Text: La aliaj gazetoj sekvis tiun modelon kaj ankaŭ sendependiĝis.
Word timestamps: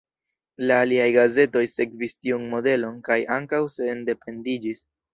La 0.71 0.79
aliaj 0.85 1.05
gazetoj 1.17 1.63
sekvis 1.75 2.17
tiun 2.23 2.49
modelon 2.57 2.99
kaj 3.13 3.21
ankaŭ 3.39 3.63
sendependiĝis. 3.81 4.87